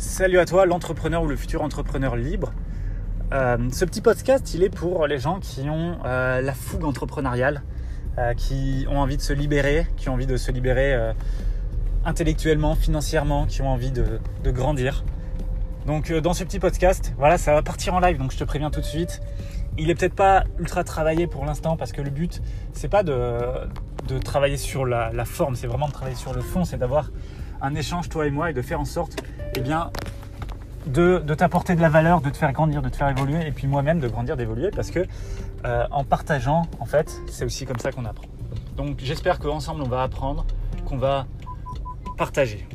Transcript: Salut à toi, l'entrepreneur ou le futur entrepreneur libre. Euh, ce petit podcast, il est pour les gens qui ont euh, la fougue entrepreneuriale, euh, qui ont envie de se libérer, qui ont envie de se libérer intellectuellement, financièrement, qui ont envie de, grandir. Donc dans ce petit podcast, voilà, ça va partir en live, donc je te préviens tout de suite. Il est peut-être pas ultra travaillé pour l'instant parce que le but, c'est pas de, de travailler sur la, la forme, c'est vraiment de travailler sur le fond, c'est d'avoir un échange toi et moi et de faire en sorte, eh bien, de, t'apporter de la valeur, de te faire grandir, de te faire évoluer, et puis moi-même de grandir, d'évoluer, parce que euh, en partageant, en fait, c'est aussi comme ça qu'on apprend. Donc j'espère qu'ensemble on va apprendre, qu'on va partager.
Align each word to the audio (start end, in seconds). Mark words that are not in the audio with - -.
Salut 0.00 0.38
à 0.38 0.46
toi, 0.46 0.64
l'entrepreneur 0.64 1.22
ou 1.22 1.26
le 1.26 1.36
futur 1.36 1.60
entrepreneur 1.60 2.16
libre. 2.16 2.54
Euh, 3.34 3.58
ce 3.70 3.84
petit 3.84 4.00
podcast, 4.00 4.54
il 4.54 4.62
est 4.62 4.70
pour 4.70 5.06
les 5.06 5.18
gens 5.18 5.40
qui 5.40 5.68
ont 5.68 5.98
euh, 6.06 6.40
la 6.40 6.54
fougue 6.54 6.84
entrepreneuriale, 6.84 7.62
euh, 8.16 8.32
qui 8.32 8.86
ont 8.88 8.98
envie 8.98 9.18
de 9.18 9.22
se 9.22 9.34
libérer, 9.34 9.86
qui 9.98 10.08
ont 10.08 10.14
envie 10.14 10.26
de 10.26 10.38
se 10.38 10.50
libérer 10.52 10.98
intellectuellement, 12.06 12.76
financièrement, 12.76 13.44
qui 13.44 13.60
ont 13.60 13.68
envie 13.68 13.90
de, 13.90 14.18
grandir. 14.46 15.04
Donc 15.86 16.10
dans 16.10 16.32
ce 16.32 16.44
petit 16.44 16.60
podcast, 16.60 17.12
voilà, 17.18 17.36
ça 17.36 17.52
va 17.52 17.60
partir 17.60 17.92
en 17.92 18.00
live, 18.00 18.16
donc 18.16 18.32
je 18.32 18.38
te 18.38 18.44
préviens 18.44 18.70
tout 18.70 18.80
de 18.80 18.86
suite. 18.86 19.20
Il 19.76 19.90
est 19.90 19.94
peut-être 19.94 20.16
pas 20.16 20.44
ultra 20.58 20.82
travaillé 20.82 21.26
pour 21.26 21.44
l'instant 21.44 21.76
parce 21.76 21.92
que 21.92 22.00
le 22.00 22.08
but, 22.08 22.40
c'est 22.72 22.88
pas 22.88 23.02
de, 23.02 23.38
de 24.08 24.18
travailler 24.18 24.56
sur 24.56 24.86
la, 24.86 25.12
la 25.12 25.26
forme, 25.26 25.56
c'est 25.56 25.66
vraiment 25.66 25.88
de 25.88 25.92
travailler 25.92 26.16
sur 26.16 26.32
le 26.32 26.40
fond, 26.40 26.64
c'est 26.64 26.78
d'avoir 26.78 27.10
un 27.60 27.74
échange 27.74 28.08
toi 28.08 28.26
et 28.26 28.30
moi 28.30 28.50
et 28.50 28.54
de 28.54 28.62
faire 28.62 28.80
en 28.80 28.86
sorte, 28.86 29.22
eh 29.54 29.60
bien, 29.60 29.90
de, 30.86 31.18
t'apporter 31.34 31.74
de 31.74 31.80
la 31.80 31.88
valeur, 31.88 32.20
de 32.20 32.30
te 32.30 32.36
faire 32.36 32.52
grandir, 32.52 32.82
de 32.82 32.88
te 32.88 32.96
faire 32.96 33.08
évoluer, 33.08 33.46
et 33.46 33.52
puis 33.52 33.66
moi-même 33.66 34.00
de 34.00 34.08
grandir, 34.08 34.36
d'évoluer, 34.36 34.70
parce 34.70 34.90
que 34.90 35.06
euh, 35.64 35.86
en 35.90 36.04
partageant, 36.04 36.62
en 36.78 36.86
fait, 36.86 37.20
c'est 37.28 37.44
aussi 37.44 37.66
comme 37.66 37.78
ça 37.78 37.92
qu'on 37.92 38.04
apprend. 38.04 38.26
Donc 38.76 38.96
j'espère 38.98 39.38
qu'ensemble 39.38 39.82
on 39.82 39.88
va 39.88 40.02
apprendre, 40.02 40.46
qu'on 40.86 40.96
va 40.96 41.26
partager. 42.16 42.66